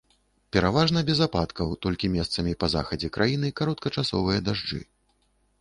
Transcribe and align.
Пераважна 0.55 1.03
без 1.09 1.19
ападкаў, 1.25 1.75
толькі 1.87 2.11
месцамі 2.15 2.57
па 2.63 2.71
захадзе 2.77 3.13
краіны 3.19 3.53
кароткачасовыя 3.61 4.39
дажджы. 4.49 4.83